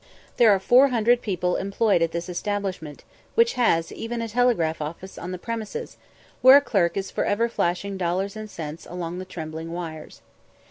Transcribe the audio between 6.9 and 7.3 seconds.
is for